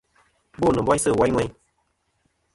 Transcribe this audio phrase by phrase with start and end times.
[0.59, 1.51] Bom nɨn boysɨ woyn ŋweyn.